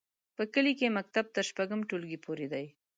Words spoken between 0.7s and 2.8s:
کې مکتب تر شپږم ټولګي پورې دی.